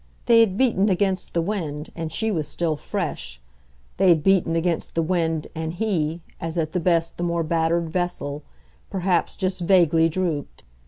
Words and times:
They 0.25 0.39
had 0.39 0.57
beaten 0.57 0.89
against 0.89 1.35
the 1.35 1.43
wind, 1.43 1.91
and 1.95 2.11
she 2.11 2.31
was 2.31 2.47
still 2.47 2.75
fresh; 2.75 3.39
they 3.97 4.09
had 4.09 4.23
beaten 4.23 4.55
against 4.55 4.95
the 4.95 5.03
wind, 5.03 5.45
and 5.53 5.73
he, 5.73 6.21
as 6.39 6.57
at 6.57 6.71
the 6.71 6.79
best 6.79 7.17
the 7.17 7.23
more 7.23 7.43
battered 7.43 7.91
vessel, 7.91 8.41
perhaps 8.89 9.35
just 9.35 9.61
vaguely 9.61 10.09
drooped. 10.09 10.63